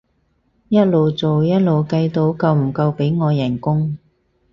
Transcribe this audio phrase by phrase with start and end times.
[0.67, 3.99] 一路做一路計到夠唔夠俾我人工